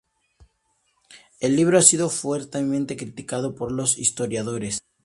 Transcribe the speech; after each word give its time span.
El 1.39 1.55
libro 1.55 1.77
ha 1.77 1.83
sido 1.83 2.09
fuertemente 2.09 2.97
criticado 2.97 3.53
por 3.53 3.71
los 3.71 3.99
historiadores. 3.99 4.81